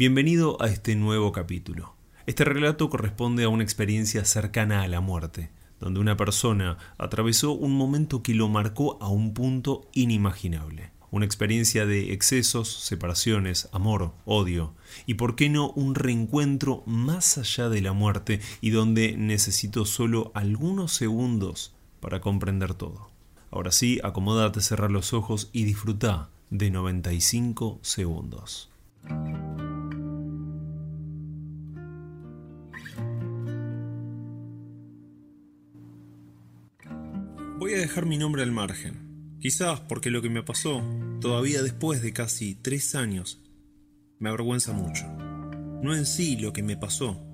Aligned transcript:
Bienvenido 0.00 0.56
a 0.62 0.68
este 0.68 0.96
nuevo 0.96 1.30
capítulo. 1.30 1.94
Este 2.24 2.46
relato 2.46 2.88
corresponde 2.88 3.44
a 3.44 3.50
una 3.50 3.62
experiencia 3.62 4.24
cercana 4.24 4.80
a 4.80 4.88
la 4.88 5.02
muerte, 5.02 5.50
donde 5.78 6.00
una 6.00 6.16
persona 6.16 6.78
atravesó 6.96 7.52
un 7.52 7.72
momento 7.72 8.22
que 8.22 8.32
lo 8.32 8.48
marcó 8.48 8.96
a 9.02 9.10
un 9.10 9.34
punto 9.34 9.90
inimaginable. 9.92 10.90
Una 11.10 11.26
experiencia 11.26 11.84
de 11.84 12.14
excesos, 12.14 12.72
separaciones, 12.72 13.68
amor, 13.72 14.14
odio 14.24 14.72
y, 15.04 15.14
por 15.20 15.36
qué 15.36 15.50
no, 15.50 15.68
un 15.72 15.94
reencuentro 15.94 16.82
más 16.86 17.36
allá 17.36 17.68
de 17.68 17.82
la 17.82 17.92
muerte 17.92 18.40
y 18.62 18.70
donde 18.70 19.18
necesitó 19.18 19.84
solo 19.84 20.32
algunos 20.32 20.94
segundos 20.94 21.74
para 22.00 22.22
comprender 22.22 22.72
todo. 22.72 23.10
Ahora 23.50 23.70
sí, 23.70 24.00
acomódate, 24.02 24.62
cerrar 24.62 24.90
los 24.90 25.12
ojos 25.12 25.50
y 25.52 25.64
disfruta 25.64 26.30
de 26.48 26.70
95 26.70 27.80
segundos. 27.82 28.70
Voy 37.70 37.78
a 37.78 37.82
dejar 37.82 38.04
mi 38.04 38.18
nombre 38.18 38.42
al 38.42 38.50
margen, 38.50 39.36
quizás 39.38 39.78
porque 39.78 40.10
lo 40.10 40.20
que 40.22 40.28
me 40.28 40.42
pasó, 40.42 40.82
todavía 41.20 41.62
después 41.62 42.02
de 42.02 42.12
casi 42.12 42.56
tres 42.56 42.96
años, 42.96 43.40
me 44.18 44.28
avergüenza 44.28 44.72
mucho. 44.72 45.06
No 45.80 45.94
en 45.94 46.04
sí 46.04 46.36
lo 46.36 46.52
que 46.52 46.64
me 46.64 46.76
pasó, 46.76 47.24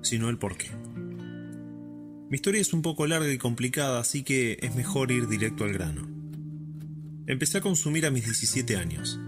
sino 0.00 0.28
el 0.28 0.38
por 0.38 0.56
qué. 0.56 0.70
Mi 2.30 2.36
historia 2.36 2.60
es 2.60 2.72
un 2.72 2.82
poco 2.82 3.08
larga 3.08 3.32
y 3.32 3.38
complicada, 3.38 3.98
así 3.98 4.22
que 4.22 4.56
es 4.62 4.76
mejor 4.76 5.10
ir 5.10 5.26
directo 5.26 5.64
al 5.64 5.72
grano. 5.72 6.08
Empecé 7.26 7.58
a 7.58 7.62
consumir 7.62 8.06
a 8.06 8.12
mis 8.12 8.22
17 8.22 8.76
años. 8.76 9.18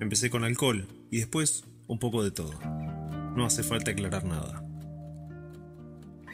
Empecé 0.00 0.30
con 0.30 0.42
alcohol 0.42 0.88
y 1.12 1.18
después 1.18 1.62
un 1.86 2.00
poco 2.00 2.24
de 2.24 2.32
todo. 2.32 2.58
No 3.36 3.46
hace 3.46 3.62
falta 3.62 3.92
aclarar 3.92 4.24
nada. 4.24 4.68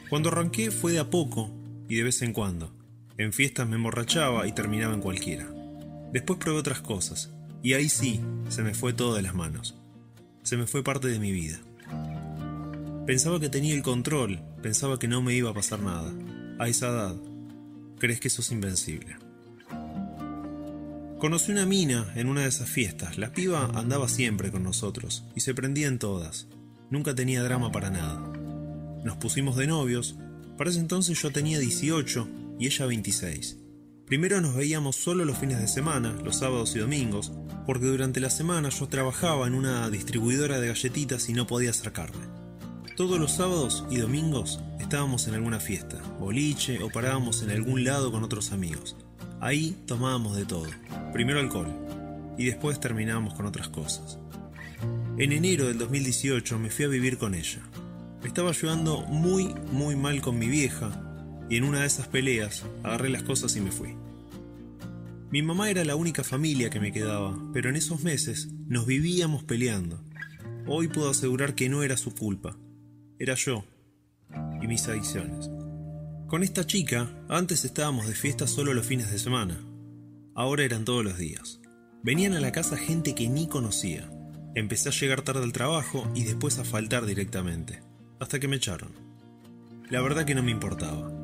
Cuando 0.09 0.29
arranqué 0.29 0.71
fue 0.71 0.91
de 0.91 0.97
a 0.97 1.11
poco 1.11 1.53
y 1.87 1.97
de 1.97 2.03
vez 2.03 2.23
en 2.23 2.33
cuando. 2.33 2.78
En 3.19 3.33
fiestas 3.33 3.67
me 3.67 3.75
emborrachaba 3.75 4.47
y 4.47 4.53
terminaba 4.53 4.93
en 4.93 5.01
cualquiera. 5.01 5.45
Después 6.13 6.39
probé 6.39 6.57
otras 6.57 6.79
cosas, 6.79 7.29
y 7.61 7.73
ahí 7.73 7.89
sí, 7.89 8.21
se 8.47 8.63
me 8.63 8.73
fue 8.73 8.93
todo 8.93 9.13
de 9.13 9.21
las 9.21 9.35
manos. 9.35 9.75
Se 10.41 10.55
me 10.55 10.65
fue 10.65 10.85
parte 10.85 11.09
de 11.09 11.19
mi 11.19 11.33
vida. 11.33 11.59
Pensaba 13.05 13.41
que 13.41 13.49
tenía 13.49 13.75
el 13.75 13.83
control, 13.83 14.39
pensaba 14.61 14.99
que 14.99 15.09
no 15.09 15.21
me 15.21 15.35
iba 15.35 15.49
a 15.49 15.53
pasar 15.53 15.81
nada. 15.81 16.13
A 16.59 16.69
esa 16.69 16.87
edad, 16.87 17.15
crees 17.97 18.21
que 18.21 18.29
sos 18.29 18.53
invencible. 18.53 19.17
Conocí 21.19 21.51
una 21.51 21.65
mina 21.65 22.13
en 22.15 22.29
una 22.29 22.43
de 22.43 22.47
esas 22.47 22.69
fiestas. 22.69 23.17
La 23.17 23.33
piba 23.33 23.69
andaba 23.75 24.07
siempre 24.07 24.49
con 24.49 24.63
nosotros 24.63 25.25
y 25.35 25.41
se 25.41 25.53
prendía 25.53 25.87
en 25.87 25.99
todas. 25.99 26.47
Nunca 26.89 27.13
tenía 27.15 27.43
drama 27.43 27.69
para 27.69 27.89
nada. 27.89 28.17
Nos 29.03 29.17
pusimos 29.17 29.57
de 29.57 29.67
novios. 29.67 30.15
Para 30.57 30.69
ese 30.69 30.79
entonces 30.79 31.21
yo 31.21 31.31
tenía 31.31 31.59
18 31.59 32.38
y 32.59 32.67
ella 32.67 32.85
26. 32.85 33.57
Primero 34.05 34.41
nos 34.41 34.55
veíamos 34.55 34.95
solo 34.95 35.23
los 35.23 35.37
fines 35.37 35.59
de 35.59 35.67
semana, 35.67 36.13
los 36.23 36.39
sábados 36.39 36.75
y 36.75 36.79
domingos, 36.79 37.31
porque 37.65 37.85
durante 37.85 38.19
la 38.19 38.29
semana 38.29 38.69
yo 38.69 38.87
trabajaba 38.87 39.47
en 39.47 39.53
una 39.53 39.89
distribuidora 39.89 40.59
de 40.59 40.67
galletitas 40.67 41.29
y 41.29 41.33
no 41.33 41.47
podía 41.47 41.69
acercarme. 41.69 42.25
Todos 42.97 43.19
los 43.19 43.33
sábados 43.33 43.85
y 43.89 43.97
domingos 43.97 44.59
estábamos 44.79 45.27
en 45.27 45.35
alguna 45.35 45.59
fiesta, 45.59 46.01
boliche 46.19 46.83
o 46.83 46.89
parábamos 46.89 47.43
en 47.43 47.51
algún 47.51 47.83
lado 47.83 48.11
con 48.11 48.23
otros 48.23 48.51
amigos. 48.51 48.97
Ahí 49.39 49.77
tomábamos 49.85 50.35
de 50.35 50.45
todo. 50.45 50.67
Primero 51.13 51.39
alcohol 51.39 51.73
y 52.37 52.45
después 52.45 52.79
terminábamos 52.79 53.35
con 53.35 53.45
otras 53.45 53.69
cosas. 53.69 54.17
En 55.17 55.31
enero 55.31 55.67
del 55.67 55.77
2018 55.77 56.59
me 56.59 56.71
fui 56.71 56.85
a 56.85 56.89
vivir 56.89 57.17
con 57.17 57.35
ella. 57.35 57.61
Estaba 58.23 58.51
llevando 58.51 59.01
muy, 59.01 59.53
muy 59.71 59.95
mal 59.95 60.21
con 60.21 60.37
mi 60.37 60.47
vieja 60.47 61.08
y 61.49 61.57
en 61.57 61.63
una 61.63 61.81
de 61.81 61.87
esas 61.87 62.07
peleas 62.07 62.65
agarré 62.83 63.09
las 63.09 63.23
cosas 63.23 63.55
y 63.55 63.61
me 63.61 63.71
fui. 63.71 63.95
Mi 65.31 65.41
mamá 65.41 65.69
era 65.69 65.83
la 65.83 65.95
única 65.95 66.23
familia 66.23 66.69
que 66.69 66.79
me 66.79 66.91
quedaba, 66.91 67.37
pero 67.53 67.69
en 67.69 67.75
esos 67.75 68.03
meses 68.03 68.49
nos 68.67 68.85
vivíamos 68.85 69.43
peleando. 69.43 70.03
Hoy 70.67 70.87
puedo 70.87 71.09
asegurar 71.09 71.55
que 71.55 71.69
no 71.69 71.83
era 71.83 71.97
su 71.97 72.13
culpa, 72.13 72.57
era 73.17 73.35
yo 73.35 73.63
y 74.61 74.67
mis 74.67 74.87
adicciones. 74.87 75.49
Con 76.27 76.43
esta 76.43 76.65
chica, 76.65 77.09
antes 77.27 77.65
estábamos 77.65 78.07
de 78.07 78.13
fiesta 78.13 78.47
solo 78.47 78.73
los 78.73 78.85
fines 78.85 79.11
de 79.11 79.17
semana. 79.19 79.59
Ahora 80.35 80.63
eran 80.63 80.85
todos 80.85 81.03
los 81.03 81.17
días. 81.17 81.59
Venían 82.03 82.33
a 82.33 82.39
la 82.39 82.51
casa 82.51 82.77
gente 82.77 83.15
que 83.15 83.27
ni 83.27 83.47
conocía. 83.47 84.09
Empecé 84.55 84.89
a 84.89 84.91
llegar 84.91 85.21
tarde 85.21 85.43
al 85.43 85.53
trabajo 85.53 86.09
y 86.15 86.23
después 86.23 86.59
a 86.59 86.63
faltar 86.63 87.05
directamente, 87.05 87.81
hasta 88.19 88.39
que 88.39 88.47
me 88.47 88.55
echaron. 88.55 88.93
La 89.89 90.01
verdad 90.01 90.25
que 90.25 90.35
no 90.35 90.43
me 90.43 90.51
importaba. 90.51 91.18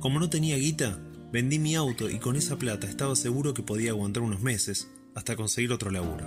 Como 0.00 0.20
no 0.20 0.30
tenía 0.30 0.56
guita, 0.56 0.98
vendí 1.32 1.58
mi 1.58 1.74
auto 1.74 2.08
y 2.10 2.18
con 2.18 2.36
esa 2.36 2.56
plata 2.56 2.86
estaba 2.86 3.16
seguro 3.16 3.54
que 3.54 3.62
podía 3.62 3.90
aguantar 3.90 4.22
unos 4.22 4.40
meses 4.40 4.88
hasta 5.14 5.36
conseguir 5.36 5.72
otro 5.72 5.90
laburo. 5.90 6.26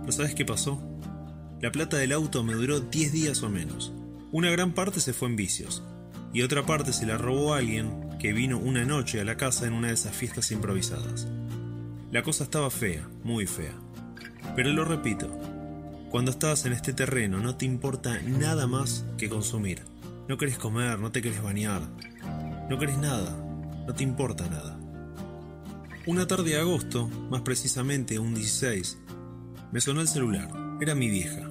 ¿Pero 0.00 0.12
sabes 0.12 0.34
qué 0.34 0.44
pasó? 0.44 0.80
La 1.60 1.72
plata 1.72 1.96
del 1.96 2.12
auto 2.12 2.44
me 2.44 2.54
duró 2.54 2.80
10 2.80 3.12
días 3.12 3.42
o 3.42 3.48
menos. 3.48 3.92
Una 4.30 4.50
gran 4.50 4.72
parte 4.72 5.00
se 5.00 5.12
fue 5.12 5.28
en 5.28 5.36
vicios, 5.36 5.82
y 6.32 6.42
otra 6.42 6.64
parte 6.64 6.92
se 6.92 7.06
la 7.06 7.18
robó 7.18 7.54
alguien 7.54 8.08
que 8.18 8.32
vino 8.32 8.58
una 8.58 8.84
noche 8.84 9.20
a 9.20 9.24
la 9.24 9.36
casa 9.36 9.66
en 9.66 9.72
una 9.72 9.88
de 9.88 9.94
esas 9.94 10.14
fiestas 10.14 10.50
improvisadas. 10.50 11.26
La 12.12 12.22
cosa 12.22 12.44
estaba 12.44 12.70
fea, 12.70 13.08
muy 13.24 13.46
fea. 13.46 13.74
Pero 14.54 14.70
lo 14.70 14.84
repito, 14.84 15.28
cuando 16.10 16.30
estás 16.30 16.64
en 16.64 16.72
este 16.72 16.92
terreno 16.92 17.38
no 17.38 17.56
te 17.56 17.66
importa 17.66 18.20
nada 18.22 18.66
más 18.66 19.04
que 19.18 19.28
consumir. 19.28 19.82
No 20.28 20.38
querés 20.38 20.58
comer, 20.58 20.98
no 20.98 21.10
te 21.10 21.22
querés 21.22 21.42
bañar, 21.42 21.82
no 22.68 22.78
querés 22.78 22.98
nada, 22.98 23.30
no 23.86 23.94
te 23.94 24.02
importa 24.02 24.48
nada. 24.48 24.78
Una 26.06 26.26
tarde 26.26 26.50
de 26.50 26.58
agosto, 26.58 27.06
más 27.06 27.42
precisamente 27.42 28.18
un 28.18 28.34
16, 28.34 28.98
me 29.72 29.80
sonó 29.80 30.00
el 30.00 30.08
celular. 30.08 30.50
Era 30.80 30.94
mi 30.94 31.08
vieja. 31.08 31.50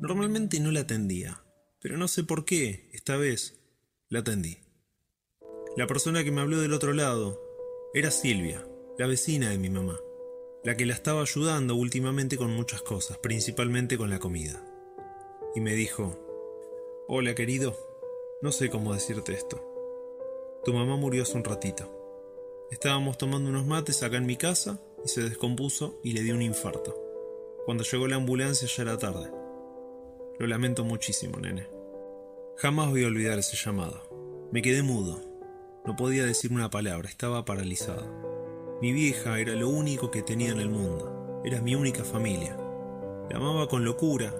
Normalmente 0.00 0.60
no 0.60 0.70
la 0.70 0.80
atendía, 0.80 1.42
pero 1.80 1.98
no 1.98 2.08
sé 2.08 2.24
por 2.24 2.44
qué, 2.44 2.88
esta 2.92 3.16
vez, 3.16 3.60
la 4.08 4.20
atendí. 4.20 4.58
La 5.76 5.86
persona 5.86 6.24
que 6.24 6.30
me 6.30 6.40
habló 6.40 6.58
del 6.60 6.72
otro 6.72 6.92
lado 6.92 7.40
era 7.92 8.10
Silvia, 8.10 8.66
la 8.98 9.06
vecina 9.06 9.50
de 9.50 9.58
mi 9.58 9.68
mamá, 9.68 9.98
la 10.64 10.76
que 10.76 10.86
la 10.86 10.94
estaba 10.94 11.22
ayudando 11.22 11.74
últimamente 11.74 12.36
con 12.36 12.50
muchas 12.54 12.82
cosas, 12.82 13.18
principalmente 13.18 13.98
con 13.98 14.10
la 14.10 14.18
comida. 14.18 14.64
Y 15.54 15.60
me 15.60 15.74
dijo, 15.74 16.26
Hola 17.08 17.34
querido, 17.34 17.76
no 18.42 18.52
sé 18.52 18.70
cómo 18.70 18.94
decirte 18.94 19.32
esto. 19.32 19.69
Tu 20.64 20.74
mamá 20.74 20.96
murió 20.96 21.22
hace 21.22 21.36
un 21.36 21.44
ratito. 21.44 21.88
Estábamos 22.70 23.16
tomando 23.16 23.48
unos 23.48 23.64
mates 23.64 24.02
acá 24.02 24.18
en 24.18 24.26
mi 24.26 24.36
casa 24.36 24.78
y 25.04 25.08
se 25.08 25.22
descompuso 25.22 25.98
y 26.04 26.12
le 26.12 26.22
dio 26.22 26.34
un 26.34 26.42
infarto. 26.42 26.94
Cuando 27.64 27.82
llegó 27.82 28.06
la 28.06 28.16
ambulancia 28.16 28.68
ya 28.68 28.82
era 28.82 28.98
tarde. 28.98 29.30
Lo 30.38 30.46
lamento 30.46 30.84
muchísimo, 30.84 31.38
nene. 31.38 31.66
Jamás 32.56 32.90
voy 32.90 33.04
a 33.04 33.06
olvidar 33.06 33.38
ese 33.38 33.56
llamado. 33.56 34.48
Me 34.52 34.60
quedé 34.60 34.82
mudo. 34.82 35.22
No 35.86 35.96
podía 35.96 36.26
decir 36.26 36.52
una 36.52 36.68
palabra, 36.68 37.08
estaba 37.08 37.44
paralizado. 37.46 38.78
Mi 38.82 38.92
vieja 38.92 39.38
era 39.38 39.54
lo 39.54 39.68
único 39.70 40.10
que 40.10 40.22
tenía 40.22 40.50
en 40.50 40.60
el 40.60 40.68
mundo. 40.68 41.40
Era 41.42 41.62
mi 41.62 41.74
única 41.74 42.04
familia. 42.04 42.56
La 43.30 43.38
amaba 43.38 43.66
con 43.66 43.84
locura 43.84 44.34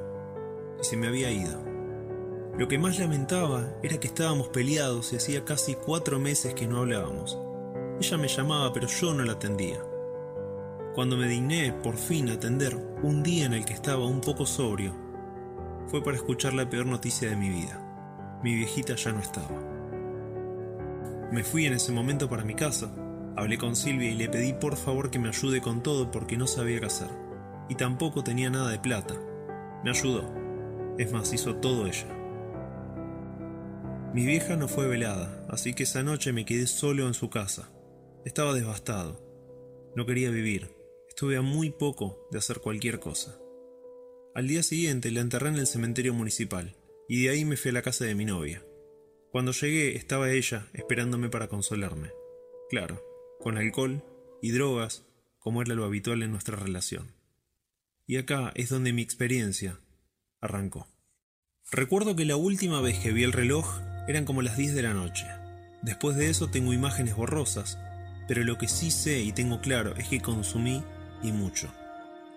y 0.78 0.84
se 0.84 0.98
me 0.98 1.08
había 1.08 1.31
ido. 1.31 1.69
Lo 2.60 2.69
que 2.69 2.76
más 2.76 2.98
lamentaba 2.98 3.66
era 3.82 3.98
que 3.98 4.09
estábamos 4.09 4.48
peleados 4.48 5.15
y 5.15 5.16
hacía 5.16 5.47
casi 5.47 5.76
cuatro 5.76 6.19
meses 6.19 6.53
que 6.53 6.66
no 6.66 6.81
hablábamos. 6.81 7.38
Ella 7.98 8.19
me 8.19 8.28
llamaba 8.28 8.71
pero 8.75 8.87
yo 8.87 9.15
no 9.15 9.25
la 9.25 9.32
atendía. 9.32 9.81
Cuando 10.94 11.16
me 11.16 11.26
digné 11.26 11.72
por 11.72 11.97
fin 11.97 12.28
atender 12.28 12.76
un 13.03 13.22
día 13.22 13.47
en 13.47 13.54
el 13.54 13.65
que 13.65 13.72
estaba 13.72 14.04
un 14.04 14.20
poco 14.20 14.44
sobrio, 14.44 14.94
fue 15.87 16.05
para 16.05 16.19
escuchar 16.19 16.52
la 16.52 16.69
peor 16.69 16.85
noticia 16.85 17.31
de 17.31 17.37
mi 17.37 17.49
vida. 17.49 18.38
Mi 18.44 18.55
viejita 18.55 18.94
ya 18.94 19.12
no 19.12 19.20
estaba. 19.20 19.58
Me 21.32 21.43
fui 21.43 21.64
en 21.64 21.73
ese 21.73 21.93
momento 21.93 22.29
para 22.29 22.44
mi 22.44 22.52
casa, 22.52 22.94
hablé 23.37 23.56
con 23.56 23.75
Silvia 23.75 24.11
y 24.11 24.17
le 24.17 24.29
pedí 24.29 24.52
por 24.52 24.76
favor 24.76 25.11
que 25.11 25.19
me 25.19 25.31
ayude 25.31 25.62
con 25.62 25.82
todo 25.82 26.11
porque 26.11 26.37
no 26.37 26.46
sabía 26.46 26.79
qué 26.81 26.87
hacer. 26.87 27.08
Y 27.70 27.76
tampoco 27.76 28.23
tenía 28.23 28.50
nada 28.50 28.69
de 28.69 28.79
plata. 28.79 29.14
Me 29.82 29.88
ayudó. 29.88 30.31
Es 30.99 31.11
más, 31.11 31.32
hizo 31.32 31.56
todo 31.56 31.87
ella. 31.87 32.19
Mi 34.12 34.27
vieja 34.27 34.57
no 34.57 34.67
fue 34.67 34.89
velada, 34.89 35.47
así 35.49 35.73
que 35.73 35.85
esa 35.85 36.03
noche 36.03 36.33
me 36.33 36.45
quedé 36.45 36.67
solo 36.67 37.07
en 37.07 37.15
su 37.15 37.31
casa. 37.31 37.71
Estaba 38.25 38.53
devastado. 38.53 39.25
No 39.95 40.05
quería 40.05 40.31
vivir. 40.31 40.69
Estuve 41.09 41.37
a 41.37 41.43
muy 41.43 41.71
poco 41.71 42.27
de 42.33 42.39
hacer 42.39 42.59
cualquier 42.59 42.99
cosa. 42.99 43.39
Al 44.35 44.49
día 44.49 44.65
siguiente 44.65 45.12
la 45.12 45.21
enterré 45.21 45.51
en 45.51 45.57
el 45.57 45.69
cementerio 45.69 46.12
municipal, 46.12 46.77
y 47.09 47.23
de 47.23 47.31
ahí 47.31 47.45
me 47.45 47.57
fui 47.57 47.71
a 47.71 47.75
la 47.75 47.83
casa 47.83 48.05
de 48.05 48.17
mi 48.17 48.25
novia. 48.25 48.65
Cuando 49.31 49.53
llegué 49.53 49.97
estaba 49.97 50.33
ella 50.33 50.67
esperándome 50.73 51.29
para 51.29 51.47
consolarme. 51.47 52.11
Claro, 52.69 53.01
con 53.39 53.59
alcohol 53.59 54.03
y 54.43 54.51
drogas, 54.51 55.07
como 55.39 55.62
era 55.62 55.75
lo 55.75 55.85
habitual 55.85 56.25
en 56.25 56.33
nuestra 56.33 56.57
relación. 56.57 57.15
Y 58.07 58.17
acá 58.17 58.51
es 58.57 58.71
donde 58.71 58.93
mi 58.93 59.03
experiencia 59.03 59.79
arrancó. 60.41 60.89
Recuerdo 61.71 62.17
que 62.17 62.25
la 62.25 62.35
última 62.35 62.81
vez 62.81 62.99
que 62.99 63.12
vi 63.12 63.23
el 63.23 63.33
reloj 63.33 63.89
eran 64.11 64.25
como 64.25 64.43
las 64.43 64.57
10 64.57 64.75
de 64.75 64.83
la 64.83 64.95
noche. 64.95 65.27
Después 65.83 66.17
de 66.17 66.31
eso 66.31 66.49
tengo 66.49 66.73
imágenes 66.73 67.15
borrosas, 67.15 67.79
pero 68.27 68.45
lo 68.45 68.59
que 68.59 68.69
sí 68.69 68.91
sé 68.91 69.21
y 69.21 69.33
tengo 69.33 69.61
claro 69.61 69.97
es 69.97 70.09
que 70.09 70.21
consumí 70.21 70.83
y 71.23 71.33
mucho. 71.33 71.69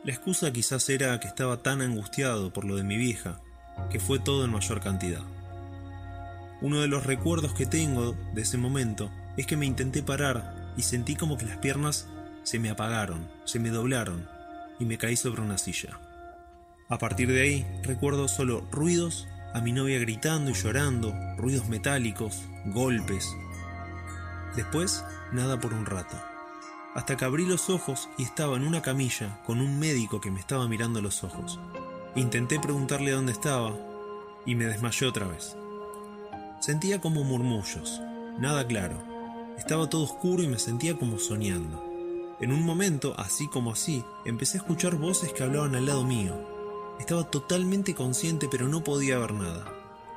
La 0.04 0.12
excusa 0.12 0.52
quizás 0.52 0.88
era 0.90 1.20
que 1.20 1.28
estaba 1.28 1.64
tan 1.64 1.82
angustiado 1.82 2.52
por 2.52 2.66
lo 2.66 2.76
de 2.76 2.84
mi 2.84 2.98
vieja, 2.98 3.40
que 3.90 4.00
fue 4.00 4.20
todo 4.20 4.46
en 4.46 4.52
mayor 4.52 4.82
cantidad. 4.82 5.24
Uno 6.62 6.80
de 6.82 6.88
los 6.88 7.06
recuerdos 7.06 7.54
que 7.54 7.66
tengo 7.66 8.16
de 8.34 8.42
ese 8.42 8.58
momento 8.58 9.12
es 9.36 9.48
que 9.48 9.58
me 9.58 9.66
intenté 9.66 10.04
parar 10.04 10.74
y 10.78 10.84
sentí 10.84 11.16
como 11.16 11.38
que 11.38 11.46
las 11.46 11.58
piernas 11.58 12.08
se 12.44 12.60
me 12.60 12.70
apagaron, 12.70 13.28
se 13.46 13.60
me 13.60 13.70
doblaron 13.70 14.28
y 14.80 14.86
me 14.86 14.98
caí 14.98 15.16
sobre 15.16 15.42
una 15.42 15.58
silla. 15.58 16.00
A 16.90 16.98
partir 16.98 17.32
de 17.32 17.42
ahí 17.42 17.66
recuerdo 17.84 18.28
solo 18.28 18.68
ruidos, 18.72 19.28
a 19.54 19.62
mi 19.62 19.72
novia 19.72 20.00
gritando 20.00 20.52
y 20.52 20.54
llorando, 20.54 21.14
ruidos 21.38 21.68
metálicos, 21.68 22.44
golpes. 22.66 23.36
Después, 24.56 25.04
nada 25.32 25.60
por 25.60 25.74
un 25.74 25.86
rato. 25.86 26.16
Hasta 26.96 27.18
que 27.18 27.26
abrí 27.26 27.46
los 27.46 27.70
ojos 27.70 28.10
y 28.18 28.24
estaba 28.24 28.56
en 28.58 28.64
una 28.64 28.82
camilla 28.82 29.40
con 29.46 29.62
un 29.62 29.80
médico 29.80 30.22
que 30.22 30.32
me 30.32 30.40
estaba 30.40 30.68
mirando 30.68 31.02
los 31.02 31.24
ojos. 31.24 31.60
Intenté 32.16 32.60
preguntarle 32.60 33.12
dónde 33.12 33.32
estaba 33.32 33.74
y 34.46 34.56
me 34.56 34.66
desmayé 34.66 35.08
otra 35.08 35.28
vez. 35.28 35.56
Sentía 36.60 37.02
como 37.02 37.24
murmullos, 37.24 38.00
nada 38.40 38.66
claro. 38.68 39.04
Estaba 39.58 39.90
todo 39.90 40.04
oscuro 40.04 40.44
y 40.44 40.48
me 40.48 40.60
sentía 40.60 40.98
como 40.98 41.20
soñando. 41.20 41.84
En 42.40 42.52
un 42.52 42.64
momento, 42.64 43.14
así 43.18 43.48
como 43.48 43.72
así, 43.72 44.04
empecé 44.26 44.58
a 44.58 44.62
escuchar 44.62 44.96
voces 44.96 45.32
que 45.34 45.44
hablaban 45.44 45.76
al 45.76 45.86
lado 45.86 46.04
mío. 46.04 46.53
Estaba 47.00 47.24
totalmente 47.30 47.96
consciente 47.96 48.48
pero 48.50 48.68
no 48.68 48.84
podía 48.84 49.18
ver 49.18 49.34
nada. 49.34 49.66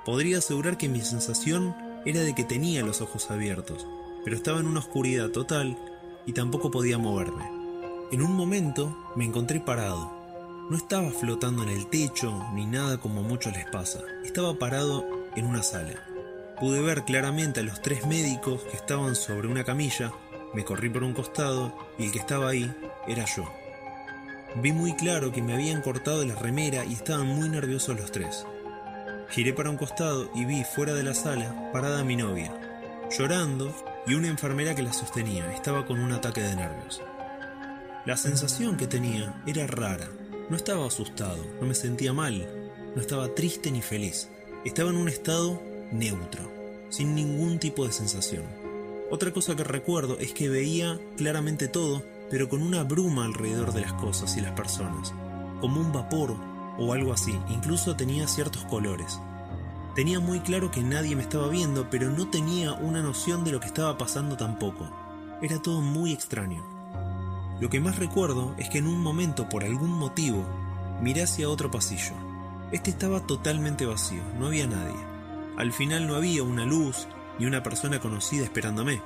Podría 0.04 0.38
asegurar 0.38 0.78
que 0.78 0.88
mi 0.88 1.00
sensación 1.00 1.74
era 2.04 2.20
de 2.20 2.34
que 2.34 2.44
tenía 2.44 2.84
los 2.84 3.00
ojos 3.00 3.30
abiertos, 3.30 3.86
pero 4.24 4.36
estaba 4.36 4.60
en 4.60 4.66
una 4.66 4.80
oscuridad 4.80 5.30
total 5.30 5.76
y 6.26 6.32
tampoco 6.32 6.70
podía 6.70 6.98
moverme. 6.98 7.44
En 8.12 8.22
un 8.22 8.32
momento 8.32 8.96
me 9.16 9.24
encontré 9.24 9.60
parado. 9.60 10.12
No 10.70 10.76
estaba 10.76 11.10
flotando 11.10 11.62
en 11.62 11.68
el 11.70 11.86
techo 11.86 12.44
ni 12.54 12.66
nada 12.66 12.98
como 12.98 13.22
muchos 13.22 13.52
les 13.52 13.68
pasa. 13.70 14.00
Estaba 14.24 14.58
parado 14.58 15.04
en 15.34 15.46
una 15.46 15.62
sala. 15.62 15.94
Pude 16.60 16.80
ver 16.80 17.04
claramente 17.04 17.60
a 17.60 17.62
los 17.62 17.82
tres 17.82 18.06
médicos 18.06 18.62
que 18.62 18.76
estaban 18.76 19.14
sobre 19.14 19.48
una 19.48 19.64
camilla 19.64 20.12
me 20.56 20.64
corrí 20.64 20.88
por 20.88 21.04
un 21.04 21.12
costado 21.12 21.76
y 21.98 22.06
el 22.06 22.12
que 22.12 22.18
estaba 22.18 22.48
ahí 22.48 22.74
era 23.06 23.26
yo. 23.26 23.44
Vi 24.62 24.72
muy 24.72 24.94
claro 24.94 25.32
que 25.32 25.42
me 25.42 25.52
habían 25.52 25.82
cortado 25.82 26.24
la 26.24 26.34
remera 26.34 26.86
y 26.86 26.94
estaban 26.94 27.26
muy 27.26 27.50
nerviosos 27.50 28.00
los 28.00 28.10
tres. 28.10 28.46
Giré 29.28 29.52
para 29.52 29.68
un 29.68 29.76
costado 29.76 30.30
y 30.34 30.46
vi 30.46 30.64
fuera 30.64 30.94
de 30.94 31.02
la 31.02 31.12
sala 31.12 31.70
parada 31.74 32.00
a 32.00 32.04
mi 32.04 32.16
novia, 32.16 32.58
llorando 33.10 33.74
y 34.06 34.14
una 34.14 34.28
enfermera 34.28 34.74
que 34.74 34.82
la 34.82 34.94
sostenía. 34.94 35.52
Estaba 35.52 35.84
con 35.84 36.00
un 36.00 36.10
ataque 36.12 36.40
de 36.40 36.56
nervios. 36.56 37.02
La 38.06 38.16
sensación 38.16 38.78
que 38.78 38.86
tenía 38.86 39.42
era 39.46 39.66
rara. 39.66 40.08
No 40.48 40.56
estaba 40.56 40.86
asustado, 40.86 41.44
no 41.60 41.66
me 41.66 41.74
sentía 41.74 42.14
mal, 42.14 42.48
no 42.94 43.00
estaba 43.02 43.34
triste 43.34 43.70
ni 43.70 43.82
feliz. 43.82 44.30
Estaba 44.64 44.88
en 44.88 44.96
un 44.96 45.10
estado 45.10 45.60
neutro, 45.92 46.50
sin 46.88 47.14
ningún 47.14 47.58
tipo 47.58 47.86
de 47.86 47.92
sensación. 47.92 48.44
Otra 49.10 49.32
cosa 49.32 49.54
que 49.54 49.64
recuerdo 49.64 50.16
es 50.18 50.32
que 50.32 50.48
veía 50.48 50.98
claramente 51.16 51.68
todo, 51.68 52.02
pero 52.30 52.48
con 52.48 52.62
una 52.62 52.82
bruma 52.82 53.24
alrededor 53.24 53.72
de 53.72 53.82
las 53.82 53.92
cosas 53.94 54.36
y 54.36 54.40
las 54.40 54.52
personas, 54.52 55.14
como 55.60 55.80
un 55.80 55.92
vapor 55.92 56.36
o 56.78 56.92
algo 56.92 57.12
así, 57.12 57.38
incluso 57.48 57.96
tenía 57.96 58.28
ciertos 58.28 58.64
colores. 58.64 59.20
Tenía 59.94 60.20
muy 60.20 60.40
claro 60.40 60.70
que 60.70 60.82
nadie 60.82 61.16
me 61.16 61.22
estaba 61.22 61.48
viendo, 61.48 61.88
pero 61.88 62.10
no 62.10 62.28
tenía 62.28 62.74
una 62.74 63.00
noción 63.00 63.44
de 63.44 63.52
lo 63.52 63.60
que 63.60 63.66
estaba 63.66 63.96
pasando 63.96 64.36
tampoco. 64.36 64.86
Era 65.40 65.60
todo 65.62 65.80
muy 65.80 66.12
extraño. 66.12 66.62
Lo 67.60 67.70
que 67.70 67.80
más 67.80 67.98
recuerdo 67.98 68.54
es 68.58 68.68
que 68.68 68.78
en 68.78 68.86
un 68.86 69.00
momento, 69.00 69.48
por 69.48 69.64
algún 69.64 69.92
motivo, 69.92 70.44
miré 71.00 71.22
hacia 71.22 71.48
otro 71.48 71.70
pasillo. 71.70 72.12
Este 72.72 72.90
estaba 72.90 73.20
totalmente 73.20 73.86
vacío, 73.86 74.22
no 74.38 74.48
había 74.48 74.66
nadie. 74.66 74.96
Al 75.56 75.72
final 75.72 76.06
no 76.06 76.16
había 76.16 76.42
una 76.42 76.66
luz, 76.66 77.08
ni 77.38 77.46
una 77.46 77.62
persona 77.62 77.98
conocida 77.98 78.44
esperándome. 78.44 79.00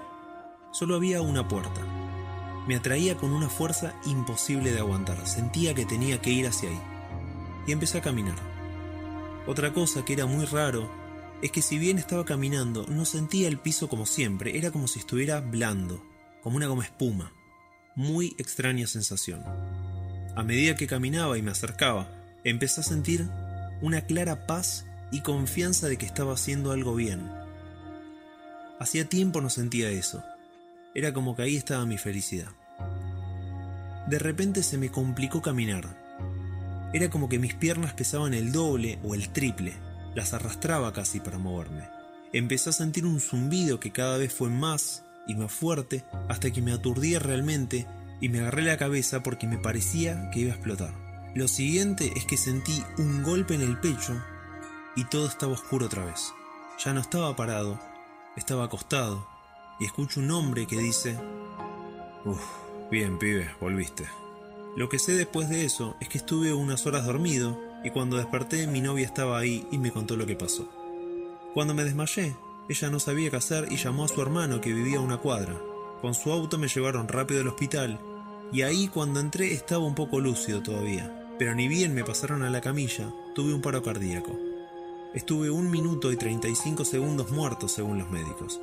Solo 0.73 0.97
había 0.97 1.23
una 1.23 1.47
puerta. 1.47 2.00
Me 2.71 2.77
atraía 2.77 3.17
con 3.17 3.33
una 3.33 3.49
fuerza 3.49 4.01
imposible 4.07 4.71
de 4.71 4.79
aguantar. 4.79 5.27
Sentía 5.27 5.75
que 5.75 5.85
tenía 5.85 6.23
que 6.23 6.31
ir 6.31 6.47
hacia 6.47 6.69
ahí. 6.69 6.81
Y 7.67 7.73
empecé 7.73 7.99
a 7.99 8.01
caminar. 8.01 8.37
Otra 9.49 9.73
cosa 9.73 10.05
que 10.05 10.13
era 10.13 10.27
muy 10.27 10.47
raro 10.47 10.89
es 11.43 11.51
que 11.51 11.63
si 11.63 11.81
bien 11.81 11.99
estaba 11.99 12.25
caminando, 12.25 12.87
no 12.87 13.05
sentía 13.07 13.49
el 13.49 13.59
piso 13.59 13.89
como 13.89 14.07
siempre, 14.07 14.57
era 14.57 14.71
como 14.71 14.87
si 14.87 15.01
estuviera 15.01 15.41
blando, 15.41 16.01
como 16.45 16.59
una 16.59 16.69
goma 16.69 16.85
espuma. 16.85 17.33
Muy 17.97 18.37
extraña 18.39 18.87
sensación. 18.87 19.43
A 20.37 20.45
medida 20.45 20.77
que 20.77 20.87
caminaba 20.87 21.37
y 21.37 21.43
me 21.43 21.51
acercaba, 21.51 22.09
empecé 22.45 22.83
a 22.83 22.85
sentir 22.85 23.29
una 23.83 24.03
clara 24.03 24.47
paz 24.47 24.87
y 25.11 25.23
confianza 25.23 25.89
de 25.89 25.99
que 25.99 26.07
estaba 26.07 26.35
haciendo 26.35 26.71
algo 26.71 26.95
bien, 26.95 27.33
Hacía 28.79 29.09
tiempo 29.09 29.41
no 29.41 29.51
sentía 29.51 29.91
eso. 29.91 30.23
Era 30.95 31.13
como 31.13 31.35
que 31.35 31.43
ahí 31.43 31.57
estaba 31.57 31.85
mi 31.85 31.99
felicidad. 31.99 32.53
De 34.07 34.19
repente 34.19 34.63
se 34.63 34.79
me 34.79 34.91
complicó 34.91 35.43
caminar. 35.43 35.97
Era 36.93 37.09
como 37.11 37.29
que 37.29 37.39
mis 37.39 37.55
piernas 37.55 37.93
pesaban 37.93 38.35
el 38.35 38.53
doble 38.53 38.99
o 39.05 39.15
el 39.15 39.29
triple. 39.29 39.75
Las 40.15 40.35
arrastraba 40.35 40.93
casi 40.93 41.21
para 41.21 41.39
moverme. 41.39 41.89
Empecé 42.33 42.71
a 42.71 42.73
sentir 42.73 43.07
un 43.07 43.21
zumbido 43.21 43.81
que 43.81 43.93
cada 43.93 44.17
vez 44.19 44.33
fue 44.33 44.51
más 44.51 45.05
y 45.27 45.35
más 45.35 45.53
fuerte 45.53 46.05
hasta 46.29 46.51
que 46.51 46.63
me 46.63 46.73
aturdía 46.73 47.19
realmente 47.19 47.87
y 48.21 48.29
me 48.29 48.41
agarré 48.41 48.63
la 48.63 48.77
cabeza 48.77 49.23
porque 49.23 49.47
me 49.47 49.59
parecía 49.59 50.31
que 50.31 50.41
iba 50.41 50.53
a 50.53 50.55
explotar. 50.55 50.93
Lo 51.35 51.47
siguiente 51.47 52.13
es 52.17 52.25
que 52.25 52.37
sentí 52.37 52.83
un 52.99 53.23
golpe 53.23 53.55
en 53.55 53.63
el 53.63 53.79
pecho 53.79 54.21
y 54.97 55.05
todo 55.05 55.29
estaba 55.29 55.53
oscuro 55.53 55.87
otra 55.87 56.05
vez. 56.05 56.33
Ya 56.85 56.93
no 56.93 57.01
estaba 57.01 57.35
parado, 57.37 57.79
estaba 58.37 58.65
acostado 58.65 59.27
y 59.79 59.85
escucho 59.85 60.21
un 60.21 60.31
hombre 60.31 60.67
que 60.67 60.77
dice, 60.77 61.17
bien 62.91 63.19
pibe, 63.19 63.51
volviste. 63.61 64.05
Lo 64.77 64.89
que 64.89 64.99
sé 64.99 65.13
después 65.13 65.49
de 65.49 65.65
eso 65.65 65.97
es 66.01 66.09
que 66.09 66.19
estuve 66.19 66.53
unas 66.53 66.87
horas 66.87 67.07
dormido 67.07 67.59
y 67.85 67.91
cuando 67.91 68.17
desperté 68.17 68.67
mi 68.67 68.81
novia 68.81 69.07
estaba 69.07 69.39
ahí 69.39 69.67
y 69.71 69.79
me 69.79 69.91
contó 69.91 70.17
lo 70.17 70.27
que 70.27 70.37
pasó. 70.37 70.69
Cuando 71.55 71.75
me 71.75 71.85
desmayé, 71.85 72.37
ella 72.69 72.91
no 72.91 73.01
sabía 73.01 73.31
qué 73.31 73.37
hacer 73.37 73.67
y 73.71 73.77
llamó 73.77 74.05
a 74.05 74.09
su 74.09 74.21
hermano 74.23 74.61
que 74.61 74.73
vivía 74.73 74.99
a 74.99 75.03
una 75.03 75.19
cuadra. 75.19 75.57
Con 76.01 76.15
su 76.15 76.31
auto 76.31 76.59
me 76.59 76.69
llevaron 76.69 77.09
rápido 77.09 77.41
al 77.41 77.49
hospital 77.49 77.99
y 78.53 78.63
ahí 78.63 78.89
cuando 78.89 79.21
entré 79.21 79.53
estaba 79.53 79.85
un 79.85 79.95
poco 79.95 80.21
lúcido 80.21 80.63
todavía, 80.63 81.35
pero 81.39 81.55
ni 81.55 81.69
bien 81.69 81.95
me 81.95 82.05
pasaron 82.05 82.43
a 82.43 82.51
la 82.51 82.61
camilla, 82.61 83.13
tuve 83.35 83.55
un 83.55 83.61
paro 83.61 83.83
cardíaco. 83.83 84.39
Estuve 85.15 85.51
un 85.51 85.71
minuto 85.71 86.13
y 86.13 86.17
35 86.17 86.85
segundos 86.85 87.31
muerto 87.31 87.67
según 87.67 87.99
los 87.99 88.11
médicos. 88.11 88.61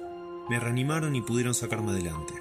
Me 0.50 0.60
reanimaron 0.60 1.16
y 1.16 1.22
pudieron 1.22 1.54
sacarme 1.54 1.92
adelante. 1.92 2.34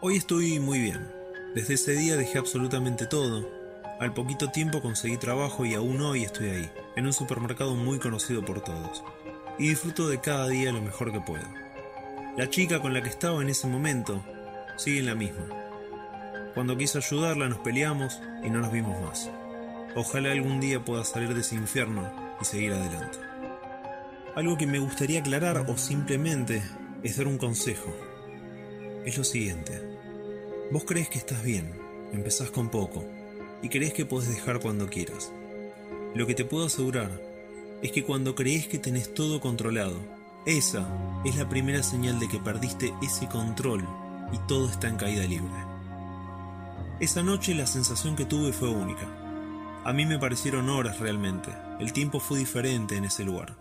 Hoy 0.00 0.16
estoy 0.16 0.60
muy 0.60 0.78
bien. 0.78 1.10
Desde 1.56 1.74
ese 1.74 1.90
día 1.90 2.16
dejé 2.16 2.38
absolutamente 2.38 3.06
todo. 3.06 3.50
Al 3.98 4.14
poquito 4.14 4.48
tiempo 4.48 4.80
conseguí 4.80 5.16
trabajo 5.16 5.66
y 5.66 5.74
aún 5.74 6.00
hoy 6.00 6.22
estoy 6.22 6.50
ahí, 6.50 6.70
en 6.94 7.06
un 7.06 7.12
supermercado 7.12 7.74
muy 7.74 7.98
conocido 7.98 8.44
por 8.44 8.60
todos. 8.60 9.02
Y 9.58 9.70
disfruto 9.70 10.08
de 10.08 10.20
cada 10.20 10.46
día 10.46 10.70
lo 10.70 10.80
mejor 10.80 11.10
que 11.10 11.20
puedo. 11.20 11.42
La 12.36 12.48
chica 12.48 12.80
con 12.80 12.94
la 12.94 13.02
que 13.02 13.08
estaba 13.08 13.42
en 13.42 13.48
ese 13.48 13.66
momento 13.66 14.24
sigue 14.76 15.00
en 15.00 15.06
la 15.06 15.16
misma. 15.16 15.48
Cuando 16.54 16.76
quise 16.76 16.98
ayudarla 16.98 17.48
nos 17.48 17.58
peleamos 17.58 18.20
y 18.44 18.50
no 18.50 18.60
nos 18.60 18.70
vimos 18.70 19.02
más. 19.02 19.28
Ojalá 19.96 20.30
algún 20.30 20.60
día 20.60 20.84
pueda 20.84 21.02
salir 21.02 21.34
de 21.34 21.40
ese 21.40 21.56
infierno 21.56 22.08
y 22.40 22.44
seguir 22.44 22.72
adelante. 22.72 23.18
Algo 24.36 24.56
que 24.56 24.68
me 24.68 24.78
gustaría 24.78 25.18
aclarar 25.18 25.66
o 25.68 25.76
simplemente 25.76 26.62
es 27.02 27.16
dar 27.16 27.26
un 27.26 27.38
consejo. 27.38 28.07
Es 29.08 29.16
lo 29.16 29.24
siguiente. 29.24 29.72
Vos 30.70 30.84
crees 30.84 31.08
que 31.08 31.16
estás 31.16 31.42
bien, 31.42 31.72
empezás 32.12 32.50
con 32.50 32.68
poco 32.68 33.06
y 33.62 33.70
crees 33.70 33.94
que 33.94 34.04
podés 34.04 34.28
dejar 34.28 34.60
cuando 34.60 34.90
quieras. 34.90 35.32
Lo 36.14 36.26
que 36.26 36.34
te 36.34 36.44
puedo 36.44 36.66
asegurar 36.66 37.18
es 37.80 37.90
que 37.90 38.04
cuando 38.04 38.34
crees 38.34 38.68
que 38.68 38.78
tenés 38.78 39.14
todo 39.14 39.40
controlado, 39.40 39.98
esa 40.44 40.86
es 41.24 41.36
la 41.36 41.48
primera 41.48 41.82
señal 41.82 42.20
de 42.20 42.28
que 42.28 42.38
perdiste 42.38 42.92
ese 43.00 43.26
control 43.28 43.82
y 44.30 44.36
todo 44.46 44.68
está 44.68 44.88
en 44.88 44.96
caída 44.96 45.24
libre. 45.24 45.56
Esa 47.00 47.22
noche 47.22 47.54
la 47.54 47.66
sensación 47.66 48.14
que 48.14 48.26
tuve 48.26 48.52
fue 48.52 48.68
única. 48.68 49.08
A 49.86 49.92
mí 49.94 50.04
me 50.04 50.18
parecieron 50.18 50.68
horas 50.68 51.00
realmente. 51.00 51.48
El 51.80 51.94
tiempo 51.94 52.20
fue 52.20 52.40
diferente 52.40 52.98
en 52.98 53.06
ese 53.06 53.24
lugar. 53.24 53.56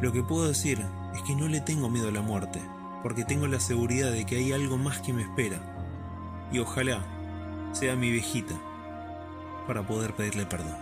Lo 0.00 0.10
que 0.10 0.24
puedo 0.24 0.48
decir 0.48 0.84
es 1.14 1.22
que 1.22 1.36
no 1.36 1.46
le 1.46 1.60
tengo 1.60 1.88
miedo 1.88 2.08
a 2.08 2.12
la 2.12 2.22
muerte, 2.22 2.60
porque 3.04 3.26
tengo 3.26 3.46
la 3.46 3.60
seguridad 3.60 4.10
de 4.10 4.24
que 4.24 4.36
hay 4.36 4.52
algo 4.52 4.78
más 4.78 5.02
que 5.02 5.12
me 5.12 5.20
espera. 5.20 5.60
Y 6.50 6.58
ojalá 6.58 7.04
sea 7.74 7.96
mi 7.96 8.10
viejita 8.10 8.58
para 9.66 9.86
poder 9.86 10.14
pedirle 10.14 10.46
perdón. 10.46 10.78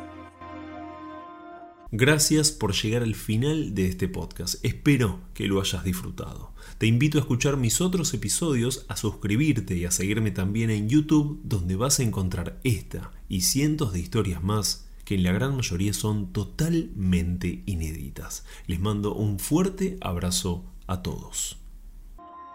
Gracias 1.90 2.52
por 2.52 2.74
llegar 2.74 3.02
al 3.02 3.16
final 3.16 3.74
de 3.74 3.88
este 3.88 4.06
podcast. 4.06 4.64
Espero 4.64 5.18
que 5.34 5.48
lo 5.48 5.60
hayas 5.60 5.82
disfrutado. 5.82 6.54
Te 6.78 6.86
invito 6.86 7.18
a 7.18 7.22
escuchar 7.22 7.56
mis 7.56 7.80
otros 7.80 8.14
episodios, 8.14 8.86
a 8.88 8.96
suscribirte 8.96 9.76
y 9.76 9.84
a 9.84 9.90
seguirme 9.90 10.30
también 10.30 10.70
en 10.70 10.88
YouTube, 10.88 11.40
donde 11.42 11.74
vas 11.74 11.98
a 11.98 12.04
encontrar 12.04 12.60
esta 12.62 13.10
y 13.28 13.40
cientos 13.40 13.92
de 13.92 13.98
historias 13.98 14.44
más 14.44 14.88
que 15.04 15.16
en 15.16 15.24
la 15.24 15.32
gran 15.32 15.56
mayoría 15.56 15.92
son 15.92 16.32
totalmente 16.32 17.64
inéditas. 17.66 18.46
Les 18.68 18.78
mando 18.78 19.12
un 19.12 19.40
fuerte 19.40 19.98
abrazo 20.00 20.64
a 20.86 21.02
todos. 21.02 21.61